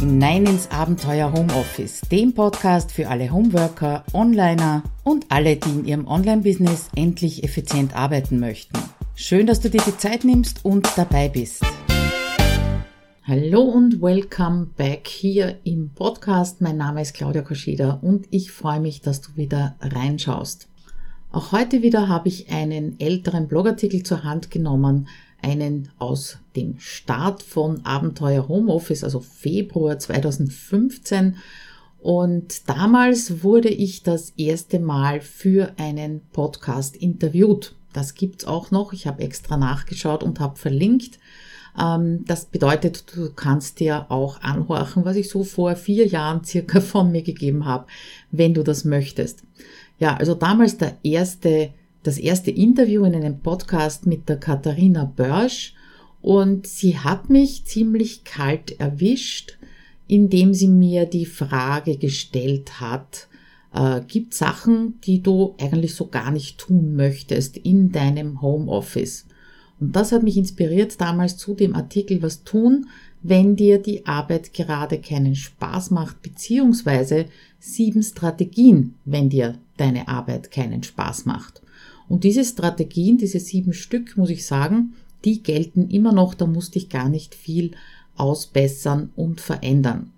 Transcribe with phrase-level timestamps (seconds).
[0.00, 6.06] hinein ins Abenteuer Homeoffice, dem Podcast für alle Homeworker, Onliner und alle, die in ihrem
[6.06, 8.78] Online-Business endlich effizient arbeiten möchten.
[9.14, 11.62] Schön, dass du dir die Zeit nimmst und dabei bist.
[13.24, 16.62] Hallo und welcome back hier im Podcast.
[16.62, 20.70] Mein Name ist Claudia Koschida und ich freue mich, dass du wieder reinschaust.
[21.30, 25.08] Auch heute wieder habe ich einen älteren Blogartikel zur Hand genommen,
[25.42, 31.36] einen aus dem Start von Abenteuer Homeoffice, also Februar 2015.
[31.98, 37.74] Und damals wurde ich das erste Mal für einen Podcast interviewt.
[37.92, 38.92] Das gibt's auch noch.
[38.92, 41.18] Ich habe extra nachgeschaut und habe verlinkt.
[41.78, 46.80] Ähm, das bedeutet, du kannst dir auch anhorchen, was ich so vor vier Jahren circa
[46.80, 47.86] von mir gegeben habe,
[48.30, 49.42] wenn du das möchtest.
[49.98, 55.74] Ja, also damals der erste das erste Interview in einem Podcast mit der Katharina Börsch
[56.22, 59.58] und sie hat mich ziemlich kalt erwischt,
[60.06, 63.28] indem sie mir die Frage gestellt hat,
[63.74, 69.26] äh, gibt Sachen, die du eigentlich so gar nicht tun möchtest in deinem Homeoffice.
[69.78, 72.86] Und das hat mich inspiriert damals zu dem Artikel Was tun,
[73.22, 77.26] wenn dir die Arbeit gerade keinen Spaß macht, beziehungsweise
[77.58, 81.62] sieben Strategien, wenn dir deine Arbeit keinen Spaß macht.
[82.10, 84.94] Und diese Strategien, diese sieben Stück, muss ich sagen,
[85.24, 87.70] die gelten immer noch, da musste ich gar nicht viel
[88.16, 90.10] ausbessern und verändern.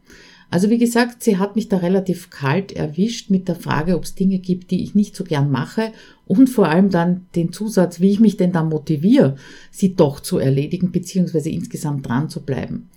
[0.48, 4.14] Also wie gesagt, sie hat mich da relativ kalt erwischt mit der Frage, ob es
[4.14, 5.92] Dinge gibt, die ich nicht so gern mache
[6.26, 9.36] und vor allem dann den Zusatz, wie ich mich denn da motiviere,
[9.70, 12.88] sie doch zu erledigen beziehungsweise insgesamt dran zu bleiben.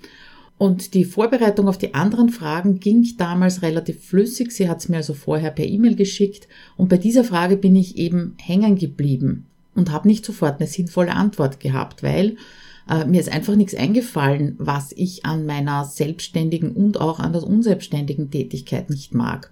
[0.57, 4.51] Und die Vorbereitung auf die anderen Fragen ging damals relativ flüssig.
[4.51, 6.47] Sie hat es mir also vorher per E-Mail geschickt.
[6.77, 9.45] Und bei dieser Frage bin ich eben hängen geblieben
[9.75, 12.37] und habe nicht sofort eine sinnvolle Antwort gehabt, weil
[12.89, 17.43] äh, mir ist einfach nichts eingefallen, was ich an meiner selbstständigen und auch an der
[17.43, 19.51] unselbstständigen Tätigkeit nicht mag.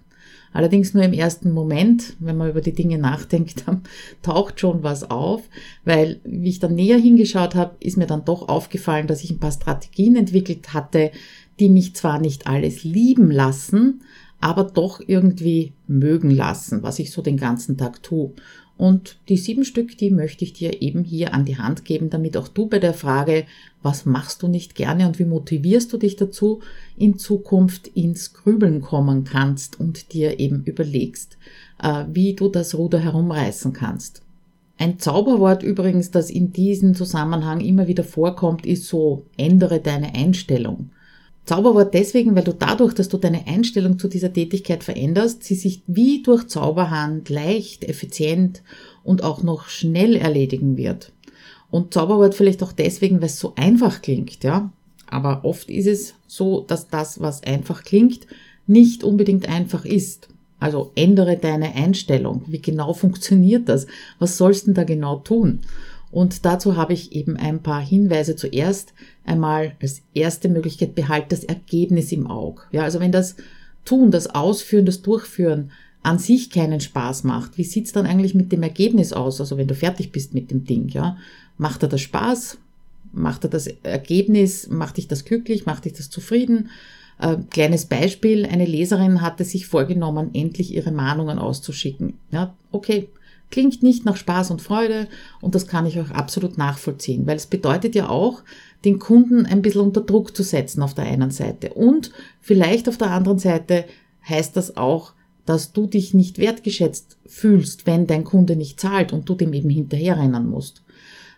[0.54, 3.82] Allerdings nur im ersten Moment, wenn man über die Dinge nachdenkt, dann
[4.22, 5.42] taucht schon was auf,
[5.84, 9.40] weil wie ich dann näher hingeschaut habe, ist mir dann doch aufgefallen, dass ich ein
[9.40, 11.10] paar Strategien entwickelt hatte,
[11.58, 14.02] die mich zwar nicht alles lieben lassen,
[14.40, 18.32] aber doch irgendwie mögen lassen, was ich so den ganzen Tag tue.
[18.76, 22.36] Und die sieben Stück, die möchte ich dir eben hier an die Hand geben, damit
[22.36, 23.46] auch du bei der Frage,
[23.82, 26.60] was machst du nicht gerne und wie motivierst du dich dazu,
[26.96, 31.38] in Zukunft ins Grübeln kommen kannst und dir eben überlegst,
[31.80, 34.22] äh, wie du das Ruder herumreißen kannst.
[34.76, 40.90] Ein Zauberwort übrigens, das in diesem Zusammenhang immer wieder vorkommt, ist so, ändere deine Einstellung.
[41.44, 45.82] Zauberwort deswegen, weil du dadurch, dass du deine Einstellung zu dieser Tätigkeit veränderst, sie sich
[45.86, 48.62] wie durch Zauberhand leicht, effizient
[49.02, 51.12] und auch noch schnell erledigen wird.
[51.70, 54.70] Und Zauberwort vielleicht auch deswegen, weil es so einfach klingt, ja.
[55.06, 58.26] Aber oft ist es so, dass das, was einfach klingt,
[58.66, 60.28] nicht unbedingt einfach ist.
[60.58, 62.42] Also ändere deine Einstellung.
[62.46, 63.86] Wie genau funktioniert das?
[64.18, 65.60] Was sollst du denn da genau tun?
[66.14, 68.36] Und dazu habe ich eben ein paar Hinweise.
[68.36, 68.94] Zuerst
[69.24, 72.62] einmal als erste Möglichkeit behalt das Ergebnis im Auge.
[72.70, 73.34] Ja, also wenn das
[73.84, 75.72] Tun, das Ausführen, das Durchführen
[76.04, 79.40] an sich keinen Spaß macht, wie sieht's dann eigentlich mit dem Ergebnis aus?
[79.40, 81.16] Also wenn du fertig bist mit dem Ding, ja,
[81.58, 82.58] macht er das Spaß?
[83.12, 84.68] Macht er das Ergebnis?
[84.68, 85.66] Macht dich das glücklich?
[85.66, 86.68] Macht dich das zufrieden?
[87.18, 92.14] Äh, kleines Beispiel, eine Leserin hatte sich vorgenommen, endlich ihre Mahnungen auszuschicken.
[92.30, 93.08] Ja, okay,
[93.54, 95.06] Klingt nicht nach Spaß und Freude
[95.40, 98.42] und das kann ich auch absolut nachvollziehen, weil es bedeutet ja auch,
[98.84, 101.72] den Kunden ein bisschen unter Druck zu setzen auf der einen Seite.
[101.72, 102.10] Und
[102.40, 103.84] vielleicht auf der anderen Seite
[104.28, 105.12] heißt das auch,
[105.46, 109.70] dass du dich nicht wertgeschätzt fühlst, wenn dein Kunde nicht zahlt und du dem eben
[109.70, 110.82] hinterherrennen musst.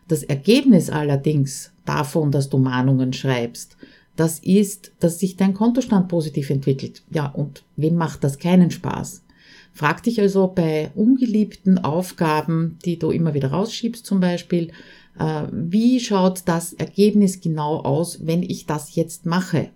[0.08, 3.76] Das Ergebnis allerdings davon, dass du Mahnungen schreibst,
[4.16, 7.02] das ist, dass sich dein Kontostand positiv entwickelt.
[7.10, 9.20] Ja, und wem macht das keinen Spaß?
[9.76, 14.70] Frag dich also bei ungeliebten Aufgaben, die du immer wieder rausschiebst zum Beispiel,
[15.18, 19.68] äh, wie schaut das Ergebnis genau aus, wenn ich das jetzt mache,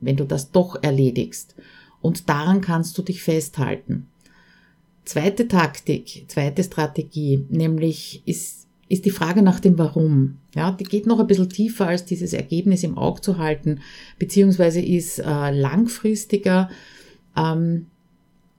[0.00, 1.54] wenn du das doch erledigst.
[2.02, 4.08] Und daran kannst du dich festhalten.
[5.04, 10.38] Zweite Taktik, zweite Strategie, nämlich ist, ist die Frage nach dem Warum.
[10.56, 13.82] Ja, die geht noch ein bisschen tiefer als dieses Ergebnis im Auge zu halten,
[14.18, 16.70] beziehungsweise ist äh, langfristiger,
[17.36, 17.86] ähm,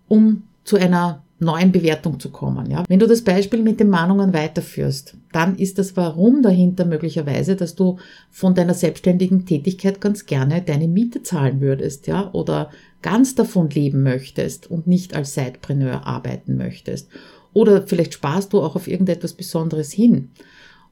[0.08, 2.70] um zu einer neuen Bewertung zu kommen.
[2.70, 2.84] Ja?
[2.88, 7.76] Wenn du das Beispiel mit den Mahnungen weiterführst, dann ist das Warum dahinter möglicherweise, dass
[7.76, 7.98] du
[8.32, 12.72] von deiner selbstständigen Tätigkeit ganz gerne deine Miete zahlen würdest, ja, oder
[13.02, 17.10] ganz davon leben möchtest und nicht als Sidepreneur arbeiten möchtest.
[17.54, 20.32] Oder vielleicht sparst du auch auf irgendetwas Besonderes hin.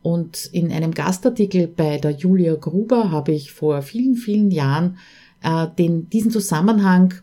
[0.01, 4.97] Und in einem Gastartikel bei der Julia Gruber habe ich vor vielen, vielen Jahren
[5.41, 7.13] äh, den, diesen Zusammenhang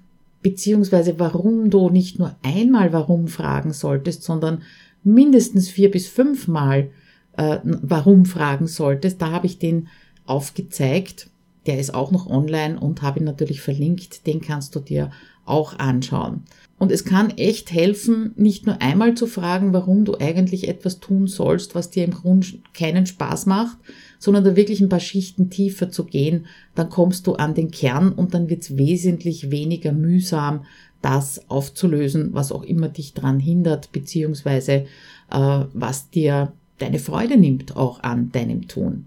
[0.42, 4.62] beziehungsweise warum du nicht nur einmal warum fragen solltest, sondern
[5.02, 6.90] mindestens vier bis fünfmal
[7.36, 9.20] äh, warum fragen solltest.
[9.22, 9.88] Da habe ich den
[10.26, 11.30] aufgezeigt.
[11.66, 14.26] Der ist auch noch online und habe ihn natürlich verlinkt.
[14.26, 15.10] Den kannst du dir
[15.44, 16.44] auch anschauen.
[16.78, 21.26] Und es kann echt helfen, nicht nur einmal zu fragen, warum du eigentlich etwas tun
[21.26, 23.76] sollst, was dir im Grunde keinen Spaß macht,
[24.20, 26.46] sondern da wirklich ein paar Schichten tiefer zu gehen,
[26.76, 30.64] dann kommst du an den Kern und dann wird es wesentlich weniger mühsam,
[31.02, 34.84] das aufzulösen, was auch immer dich dran hindert, beziehungsweise
[35.32, 39.06] äh, was dir deine Freude nimmt auch an deinem Tun.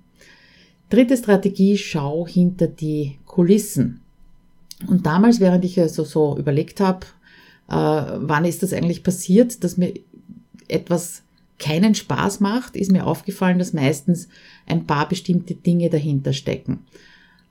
[0.90, 4.02] Dritte Strategie, schau hinter die Kulissen.
[4.88, 7.06] Und damals, während ich also so überlegt habe,
[7.70, 9.94] äh, wann ist das eigentlich passiert, dass mir
[10.68, 11.22] etwas
[11.64, 14.28] keinen Spaß macht, ist mir aufgefallen, dass meistens
[14.66, 16.80] ein paar bestimmte Dinge dahinter stecken.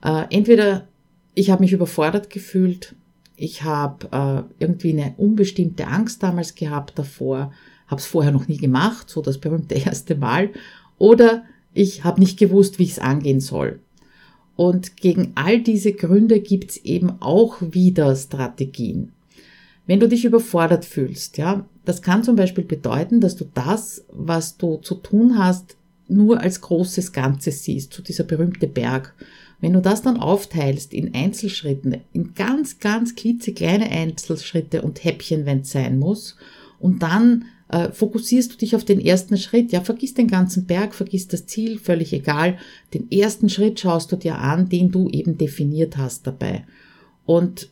[0.03, 0.87] Äh, entweder
[1.33, 2.95] ich habe mich überfordert gefühlt,
[3.35, 7.51] ich habe äh, irgendwie eine unbestimmte Angst damals gehabt davor,
[7.87, 10.51] habe es vorher noch nie gemacht, so das berühmte erste Mal,
[10.99, 11.43] oder
[11.73, 13.79] ich habe nicht gewusst, wie ich es angehen soll.
[14.55, 19.11] Und gegen all diese Gründe gibt es eben auch wieder Strategien.
[19.87, 24.57] Wenn du dich überfordert fühlst, ja, das kann zum Beispiel bedeuten, dass du das, was
[24.57, 25.75] du zu tun hast,
[26.07, 29.13] nur als großes Ganzes siehst, so dieser berühmte Berg.
[29.59, 35.61] Wenn du das dann aufteilst in Einzelschritten, in ganz, ganz klitzekleine Einzelschritte und Häppchen, wenn
[35.61, 36.35] es sein muss,
[36.79, 39.71] und dann äh, fokussierst du dich auf den ersten Schritt.
[39.71, 42.57] Ja, vergiss den ganzen Berg, vergiss das Ziel, völlig egal.
[42.93, 46.65] Den ersten Schritt schaust du dir an, den du eben definiert hast dabei.
[47.25, 47.69] Und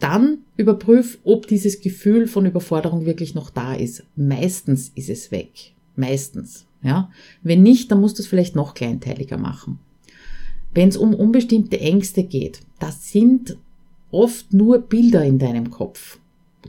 [0.00, 4.02] dann überprüf, ob dieses Gefühl von Überforderung wirklich noch da ist.
[4.16, 5.72] Meistens ist es weg.
[5.94, 6.66] Meistens.
[6.82, 7.10] Ja.
[7.42, 9.78] Wenn nicht, dann musst du es vielleicht noch kleinteiliger machen.
[10.72, 13.56] Wenn es um unbestimmte Ängste geht, das sind
[14.10, 16.18] oft nur Bilder in deinem Kopf.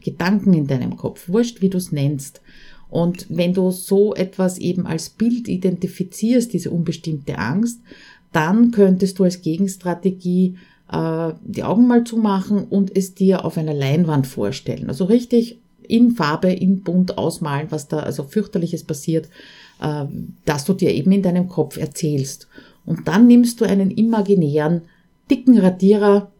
[0.04, 2.42] Gedanken in deinem Kopf, wurscht wie du es nennst.
[2.90, 7.80] Und wenn du so etwas eben als Bild identifizierst, diese unbestimmte Angst,
[8.32, 10.56] dann könntest du als Gegenstrategie
[10.92, 14.90] äh, die Augen mal zumachen und es dir auf einer Leinwand vorstellen.
[14.90, 19.30] Also richtig in Farbe, in Bunt ausmalen, was da also fürchterliches passiert,
[19.82, 20.06] äh,
[20.46, 22.48] dass du dir eben in deinem Kopf erzählst.
[22.86, 24.84] Und dann nimmst du einen imaginären,
[25.30, 26.32] dicken Radierer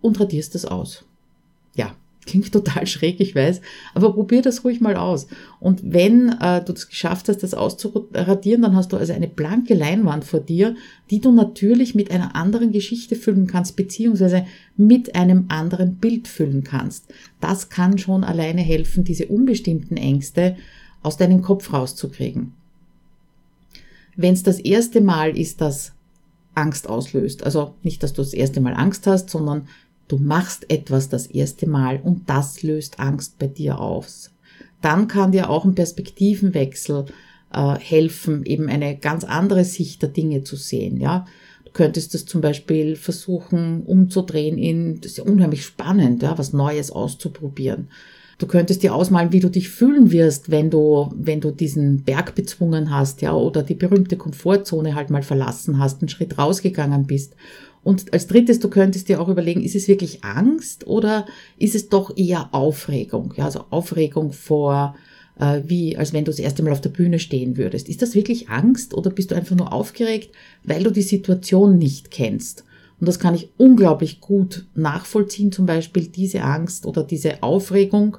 [0.00, 1.04] und radierst es aus.
[2.26, 3.60] Klingt total schräg, ich weiß,
[3.94, 5.28] aber probier das ruhig mal aus.
[5.60, 9.74] Und wenn äh, du es geschafft hast, das auszuradieren, dann hast du also eine blanke
[9.74, 10.74] Leinwand vor dir,
[11.10, 14.44] die du natürlich mit einer anderen Geschichte füllen kannst, beziehungsweise
[14.76, 17.06] mit einem anderen Bild füllen kannst.
[17.40, 20.56] Das kann schon alleine helfen, diese unbestimmten Ängste
[21.02, 22.52] aus deinem Kopf rauszukriegen.
[24.16, 25.92] Wenn es das erste Mal ist, dass
[26.54, 29.68] Angst auslöst, also nicht, dass du das erste Mal Angst hast, sondern
[30.08, 34.30] Du machst etwas das erste Mal und das löst Angst bei dir aus.
[34.80, 37.06] Dann kann dir auch ein Perspektivenwechsel
[37.52, 41.00] äh, helfen, eben eine ganz andere Sicht der Dinge zu sehen.
[41.00, 41.26] Ja,
[41.64, 46.52] du könntest das zum Beispiel versuchen umzudrehen in, das ist ja unheimlich spannend, ja, was
[46.52, 47.88] Neues auszuprobieren.
[48.38, 52.34] Du könntest dir ausmalen, wie du dich fühlen wirst, wenn du, wenn du diesen Berg
[52.34, 57.34] bezwungen hast, ja, oder die berühmte Komfortzone halt mal verlassen hast, einen Schritt rausgegangen bist
[57.86, 61.24] und als drittes, du könntest dir auch überlegen, ist es wirklich Angst oder
[61.56, 63.32] ist es doch eher Aufregung?
[63.36, 64.96] Ja, also Aufregung vor,
[65.38, 67.88] äh, wie, als wenn du das erste Mal auf der Bühne stehen würdest.
[67.88, 72.10] Ist das wirklich Angst oder bist du einfach nur aufgeregt, weil du die Situation nicht
[72.10, 72.64] kennst?
[72.98, 78.16] Und das kann ich unglaublich gut nachvollziehen, zum Beispiel diese Angst oder diese Aufregung,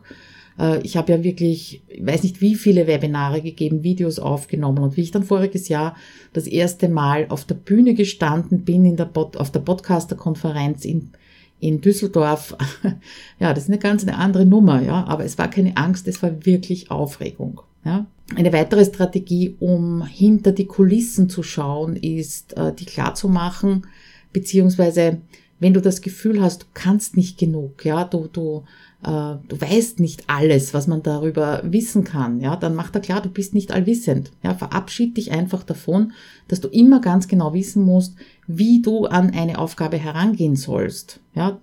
[0.81, 5.01] ich habe ja wirklich, ich weiß nicht wie viele Webinare gegeben, Videos aufgenommen und wie
[5.01, 5.95] ich dann voriges Jahr
[6.33, 11.11] das erste Mal auf der Bühne gestanden bin in der Pod, auf der Podcaster-Konferenz in,
[11.59, 12.55] in Düsseldorf.
[13.39, 16.23] ja, das ist eine ganz eine andere Nummer, ja, aber es war keine Angst, es
[16.23, 17.61] war wirklich Aufregung.
[17.85, 18.07] Ja.
[18.35, 23.87] Eine weitere Strategie, um hinter die Kulissen zu schauen, ist, äh, die klar zu machen,
[24.33, 25.21] beziehungsweise
[25.59, 28.63] wenn du das Gefühl hast, du kannst nicht genug, ja, du, du
[29.03, 33.21] äh, du weißt nicht alles, was man darüber wissen kann, ja, dann macht er klar,
[33.21, 34.31] du bist nicht allwissend.
[34.43, 36.13] Ja, verabschied dich einfach davon,
[36.47, 38.15] dass du immer ganz genau wissen musst,
[38.47, 41.19] wie du an eine Aufgabe herangehen sollst.
[41.35, 41.59] Ja,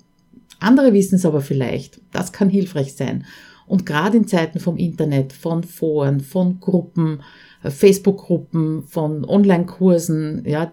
[0.60, 2.00] andere wissen es aber vielleicht.
[2.12, 3.26] Das kann hilfreich sein.
[3.66, 7.22] Und gerade in Zeiten vom Internet, von Foren, von Gruppen,
[7.62, 10.70] äh, Facebook-Gruppen, von Online-Kursen, ja,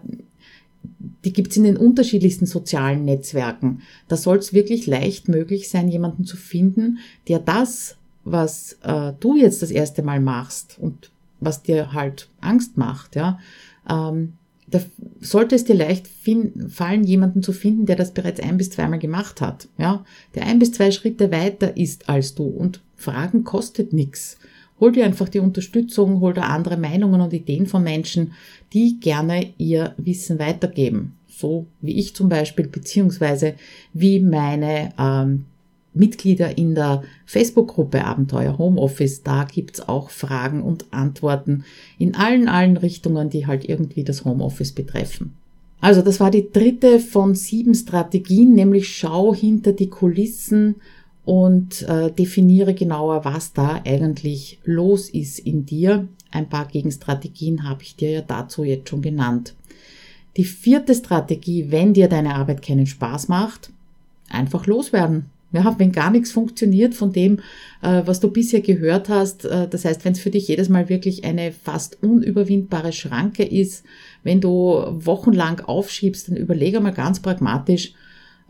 [1.24, 3.82] die gibt's in den unterschiedlichsten sozialen Netzwerken.
[4.08, 6.98] Da soll es wirklich leicht möglich sein, jemanden zu finden,
[7.28, 11.10] der das, was äh, du jetzt das erste Mal machst und
[11.40, 13.38] was dir halt Angst macht, ja,
[13.88, 14.34] ähm,
[14.68, 14.80] da
[15.20, 16.08] sollte es dir leicht
[16.68, 20.58] fallen, jemanden zu finden, der das bereits ein bis zweimal gemacht hat, ja, der ein
[20.58, 24.38] bis zwei Schritte weiter ist als du und Fragen kostet nichts.
[24.82, 28.32] Hol dir einfach die Unterstützung, hol dir andere Meinungen und Ideen von Menschen,
[28.72, 31.14] die gerne ihr Wissen weitergeben.
[31.28, 33.54] So wie ich zum Beispiel, beziehungsweise
[33.92, 35.44] wie meine ähm,
[35.94, 39.22] Mitglieder in der Facebook-Gruppe Abenteuer Homeoffice.
[39.22, 41.62] Da gibt's auch Fragen und Antworten
[41.96, 45.34] in allen, allen Richtungen, die halt irgendwie das Homeoffice betreffen.
[45.80, 50.74] Also das war die dritte von sieben Strategien, nämlich schau hinter die Kulissen
[51.24, 56.08] und äh, definiere genauer, was da eigentlich los ist in dir.
[56.30, 59.54] Ein paar Gegenstrategien habe ich dir ja dazu jetzt schon genannt.
[60.36, 63.70] Die vierte Strategie, wenn dir deine Arbeit keinen Spaß macht,
[64.30, 65.26] einfach loswerden.
[65.52, 67.40] Ja, wenn gar nichts funktioniert von dem,
[67.82, 70.88] äh, was du bisher gehört hast, äh, das heißt, wenn es für dich jedes Mal
[70.88, 73.84] wirklich eine fast unüberwindbare Schranke ist,
[74.22, 77.92] wenn du wochenlang aufschiebst, dann überlege mal ganz pragmatisch,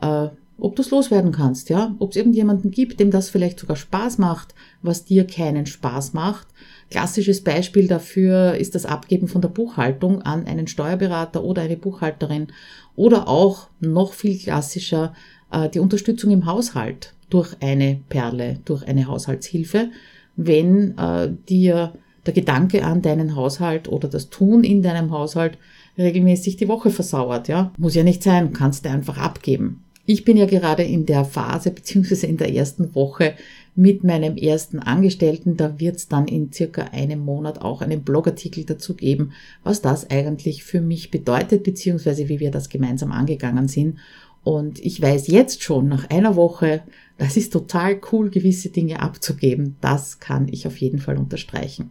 [0.01, 3.77] äh, ob du es loswerden kannst, ja, ob es irgendjemanden gibt, dem das vielleicht sogar
[3.77, 6.47] Spaß macht, was dir keinen Spaß macht.
[6.91, 12.49] Klassisches Beispiel dafür ist das Abgeben von der Buchhaltung an einen Steuerberater oder eine Buchhalterin
[12.95, 15.15] oder auch noch viel klassischer
[15.51, 19.91] äh, die Unterstützung im Haushalt durch eine Perle, durch eine Haushaltshilfe,
[20.37, 21.95] wenn äh, dir
[22.27, 25.59] der Gedanke an deinen Haushalt oder das Tun in deinem Haushalt
[25.99, 27.73] regelmäßig die Woche versauert, ja.
[27.79, 29.85] Muss ja nicht sein, kannst du einfach abgeben.
[30.05, 33.35] Ich bin ja gerade in der Phase beziehungsweise in der ersten Woche
[33.77, 35.57] mit meinem ersten Angestellten.
[35.57, 39.33] Da wird es dann in circa einem Monat auch einen Blogartikel dazu geben,
[39.63, 43.99] was das eigentlich für mich bedeutet, beziehungsweise wie wir das gemeinsam angegangen sind.
[44.43, 46.83] Und ich weiß jetzt schon nach einer Woche,
[47.17, 49.77] das ist total cool, gewisse Dinge abzugeben.
[49.81, 51.91] Das kann ich auf jeden Fall unterstreichen.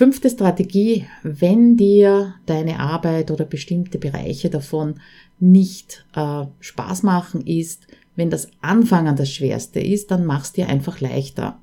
[0.00, 4.94] Fünfte Strategie, wenn dir deine Arbeit oder bestimmte Bereiche davon
[5.38, 11.02] nicht äh, Spaß machen ist, wenn das Anfangen das Schwerste ist, dann mach's dir einfach
[11.02, 11.60] leichter.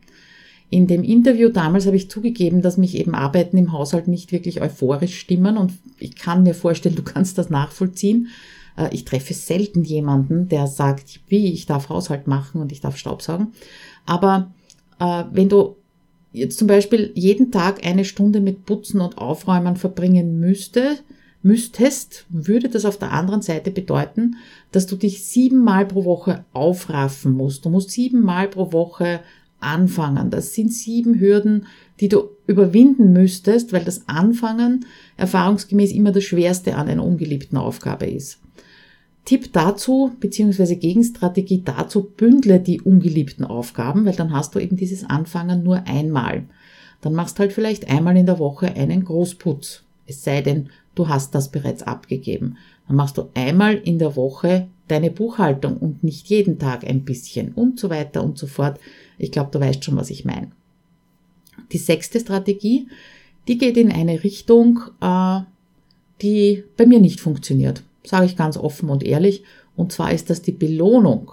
[0.69, 4.61] In dem Interview damals habe ich zugegeben, dass mich eben Arbeiten im Haushalt nicht wirklich
[4.61, 8.27] euphorisch stimmen und ich kann mir vorstellen, du kannst das nachvollziehen.
[8.77, 12.97] Äh, ich treffe selten jemanden, der sagt, wie, ich darf Haushalt machen und ich darf
[12.97, 13.53] Staubsaugen.
[14.05, 14.53] Aber
[14.99, 15.76] äh, wenn du
[16.37, 20.97] jetzt zum Beispiel jeden Tag eine Stunde mit Putzen und Aufräumen verbringen müsste,
[21.43, 24.35] müsstest, würde das auf der anderen Seite bedeuten,
[24.71, 27.65] dass du dich siebenmal pro Woche aufraffen musst.
[27.65, 29.21] Du musst siebenmal pro Woche
[29.59, 30.29] anfangen.
[30.29, 31.65] Das sind sieben Hürden,
[31.99, 38.05] die du überwinden müsstest, weil das Anfangen erfahrungsgemäß immer das Schwerste an einer ungeliebten Aufgabe
[38.05, 38.39] ist.
[39.27, 45.03] Tipp dazu, beziehungsweise Gegenstrategie dazu, bündle die ungeliebten Aufgaben, weil dann hast du eben dieses
[45.03, 46.45] Anfangen nur einmal.
[47.01, 49.83] Dann machst halt vielleicht einmal in der Woche einen Großputz.
[50.05, 52.55] Es sei denn, du hast das bereits abgegeben.
[52.87, 57.51] Dann machst du einmal in der Woche deine Buchhaltung und nicht jeden Tag ein bisschen
[57.51, 58.79] und so weiter und so fort.
[59.17, 60.51] Ich glaube, du weißt schon, was ich meine.
[61.73, 62.87] Die sechste Strategie,
[63.49, 65.41] die geht in eine Richtung, äh,
[66.21, 69.43] die bei mir nicht funktioniert sage ich ganz offen und ehrlich.
[69.75, 71.31] Und zwar ist das die Belohnung.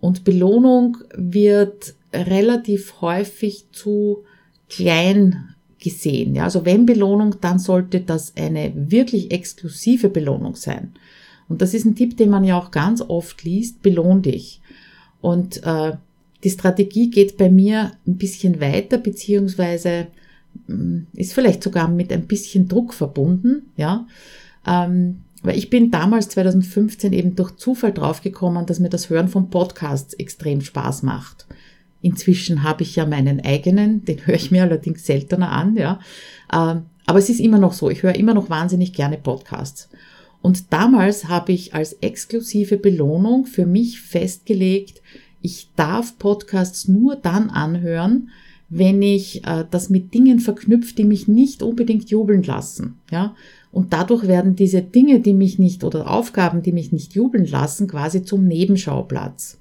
[0.00, 4.24] Und Belohnung wird relativ häufig zu
[4.68, 6.34] klein gesehen.
[6.34, 10.92] Ja, also wenn Belohnung, dann sollte das eine wirklich exklusive Belohnung sein.
[11.48, 14.60] Und das ist ein Tipp, den man ja auch ganz oft liest, belohn dich.
[15.20, 15.92] Und äh,
[16.42, 20.08] die Strategie geht bei mir ein bisschen weiter, beziehungsweise
[20.66, 23.70] mm, ist vielleicht sogar mit ein bisschen Druck verbunden.
[23.76, 24.06] Ja,
[24.66, 29.50] ähm, weil ich bin damals 2015 eben durch Zufall draufgekommen, dass mir das Hören von
[29.50, 31.46] Podcasts extrem Spaß macht.
[32.02, 36.00] Inzwischen habe ich ja meinen eigenen, den höre ich mir allerdings seltener an, ja.
[36.52, 39.88] Ähm, aber es ist immer noch so, ich höre immer noch wahnsinnig gerne Podcasts.
[40.42, 45.02] Und damals habe ich als exklusive Belohnung für mich festgelegt,
[45.42, 48.30] ich darf Podcasts nur dann anhören,
[48.68, 52.98] wenn ich äh, das mit Dingen verknüpft, die mich nicht unbedingt jubeln lassen.
[53.10, 53.36] Ja?
[53.76, 57.88] Und dadurch werden diese Dinge, die mich nicht oder Aufgaben, die mich nicht jubeln lassen,
[57.88, 59.58] quasi zum Nebenschauplatz.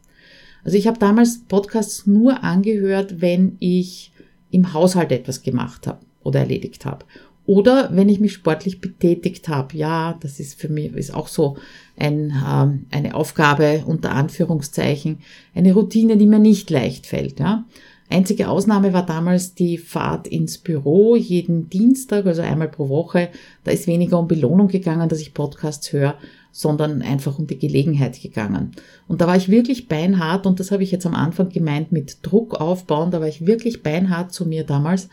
[0.64, 4.14] Also ich habe damals Podcasts nur angehört, wenn ich
[4.52, 7.04] im Haushalt etwas gemacht habe oder erledigt habe.
[7.46, 9.76] Oder wenn ich mich sportlich betätigt habe.
[9.76, 11.58] Ja, das ist für mich ist auch so
[11.98, 15.18] ein, äh, eine Aufgabe unter Anführungszeichen,
[15.54, 17.42] eine Routine, die mir nicht leicht fällt.
[17.42, 17.66] Ja.
[18.10, 23.30] Einzige Ausnahme war damals die Fahrt ins Büro jeden Dienstag, also einmal pro Woche.
[23.64, 26.16] Da ist weniger um Belohnung gegangen, dass ich Podcasts höre,
[26.52, 28.72] sondern einfach um die Gelegenheit gegangen.
[29.08, 32.20] Und da war ich wirklich beinhart und das habe ich jetzt am Anfang gemeint mit
[32.22, 33.12] Druck aufbauen.
[33.12, 35.10] Da war ich wirklich beinhart zu mir damals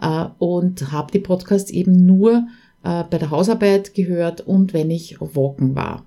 [0.00, 2.46] äh, und habe die Podcasts eben nur
[2.84, 6.04] äh, bei der Hausarbeit gehört und wenn ich walken war.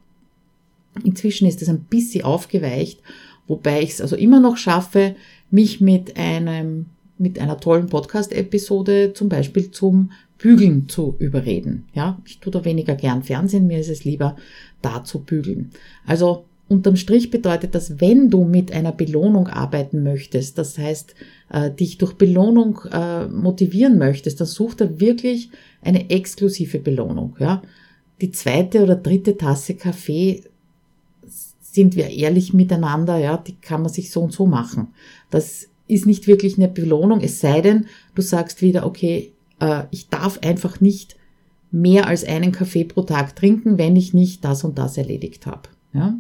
[1.04, 3.02] Inzwischen ist es ein bisschen aufgeweicht,
[3.48, 5.16] wobei ich es also immer noch schaffe,
[5.50, 6.88] mich mit einem
[7.20, 11.86] mit einer tollen Podcast-Episode zum Beispiel zum Bügeln zu überreden.
[11.94, 14.36] Ja, ich tue da weniger gern Fernsehen, mir ist es lieber
[14.82, 15.72] da zu bügeln.
[16.06, 21.16] Also unterm Strich bedeutet das, wenn du mit einer Belohnung arbeiten möchtest, das heißt,
[21.52, 25.50] äh, dich durch Belohnung äh, motivieren möchtest, dann such da wirklich
[25.82, 27.36] eine exklusive Belohnung.
[27.40, 27.64] Ja,
[28.22, 30.44] die zweite oder dritte Tasse Kaffee
[31.78, 34.88] sind wir ehrlich miteinander, ja, die kann man sich so und so machen.
[35.30, 40.10] Das ist nicht wirklich eine Belohnung, es sei denn, du sagst wieder, okay, äh, ich
[40.10, 41.18] darf einfach nicht
[41.70, 45.70] mehr als einen Kaffee pro Tag trinken, wenn ich nicht das und das erledigt habe.
[45.94, 46.18] Ja?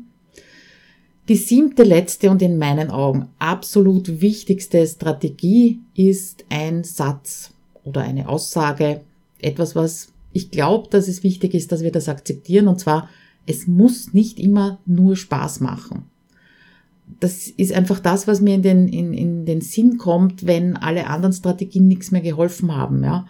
[1.27, 7.51] Die siebte, letzte und in meinen Augen absolut wichtigste Strategie ist ein Satz
[7.83, 9.01] oder eine Aussage,
[9.39, 13.09] etwas, was ich glaube, dass es wichtig ist, dass wir das akzeptieren, und zwar,
[13.47, 16.05] es muss nicht immer nur Spaß machen
[17.19, 21.07] das ist einfach das, was mir in den, in, in den Sinn kommt, wenn alle
[21.07, 23.03] anderen Strategien nichts mehr geholfen haben.
[23.03, 23.27] Ja?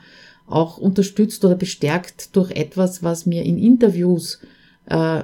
[0.47, 4.39] Auch unterstützt oder bestärkt durch etwas, was mir in Interviews
[4.89, 5.23] äh,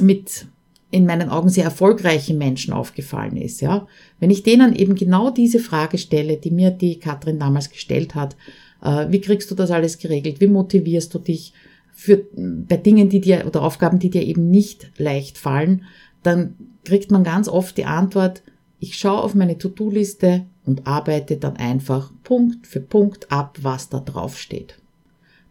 [0.00, 0.46] mit
[0.90, 3.60] in meinen Augen sehr erfolgreichen Menschen aufgefallen ist.
[3.60, 3.86] Ja?
[4.20, 8.36] Wenn ich denen eben genau diese Frage stelle, die mir die Katrin damals gestellt hat,
[8.82, 10.40] äh, wie kriegst du das alles geregelt?
[10.40, 11.52] Wie motivierst du dich
[11.94, 15.86] für, bei Dingen, die dir oder Aufgaben, die dir eben nicht leicht fallen?
[16.24, 18.42] dann kriegt man ganz oft die Antwort,
[18.80, 24.00] ich schaue auf meine To-Do-Liste und arbeite dann einfach Punkt für Punkt ab, was da
[24.00, 24.76] drauf steht.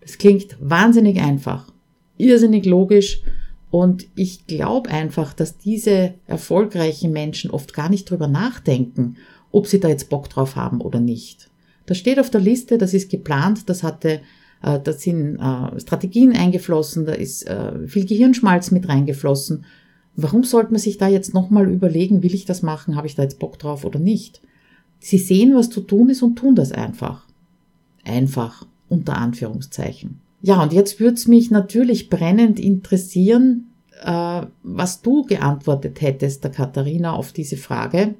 [0.01, 1.71] Das klingt wahnsinnig einfach,
[2.17, 3.21] irrsinnig logisch
[3.71, 9.15] und ich glaube einfach, dass diese erfolgreichen Menschen oft gar nicht drüber nachdenken,
[9.51, 11.49] ob sie da jetzt Bock drauf haben oder nicht.
[11.85, 14.21] Das steht auf der Liste, das ist geplant, das hatte,
[14.63, 19.65] äh, da sind äh, Strategien eingeflossen, da ist äh, viel Gehirnschmalz mit reingeflossen
[20.15, 23.23] Warum sollte man sich da jetzt nochmal überlegen, will ich das machen, habe ich da
[23.23, 24.41] jetzt Bock drauf oder nicht?
[24.99, 27.27] Sie sehen, was zu tun ist und tun das einfach.
[28.05, 30.19] Einfach, unter Anführungszeichen.
[30.41, 33.71] Ja, und jetzt würde es mich natürlich brennend interessieren,
[34.03, 38.15] äh, was du geantwortet hättest, der Katharina, auf diese Frage.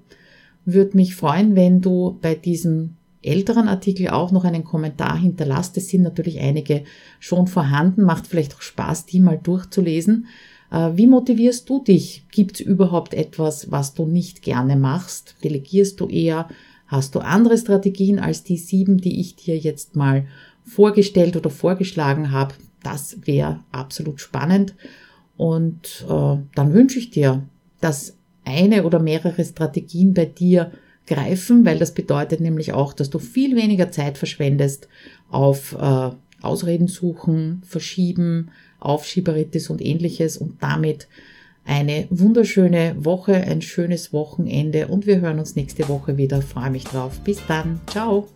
[0.66, 5.78] Würde mich freuen, wenn du bei diesem älteren Artikel auch noch einen Kommentar hinterlasst.
[5.78, 6.84] Es sind natürlich einige
[7.20, 10.28] schon vorhanden, macht vielleicht auch Spaß, die mal durchzulesen.
[10.72, 12.26] Äh, wie motivierst du dich?
[12.32, 15.36] Gibt es überhaupt etwas, was du nicht gerne machst?
[15.44, 16.50] Delegierst du eher?
[16.88, 20.28] Hast du andere Strategien als die sieben, die ich dir jetzt mal
[20.64, 22.56] vorgestellt oder vorgeschlagen habe?
[22.84, 24.76] Das wäre absolut spannend.
[25.38, 27.44] Und äh, dann wünsche ich dir,
[27.82, 30.72] dass eine oder mehrere Strategien bei dir
[31.08, 34.88] greifen, weil das bedeutet nämlich auch, dass du viel weniger Zeit verschwendest
[35.30, 36.10] auf äh,
[36.42, 41.08] Ausreden suchen, verschieben, Aufschieberitis und ähnliches und damit
[41.66, 46.42] eine wunderschöne Woche, ein schönes Wochenende und wir hören uns nächste Woche wieder.
[46.42, 47.20] Freue mich drauf.
[47.24, 47.80] Bis dann.
[47.88, 48.28] Ciao.